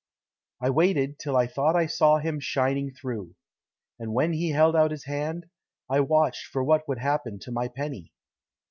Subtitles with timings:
[0.59, 3.35] I waited, till I thought I saw Him shining through.
[3.99, 5.45] And when he Held out his hand,
[5.91, 8.11] I watched for what Would happen to my penny.